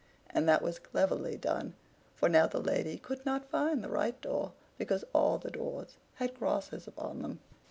[0.31, 1.75] And that was cleverly done,
[2.15, 6.33] for now the lady could not find the right door, because all the doors had
[6.39, 7.39] crosses upon them.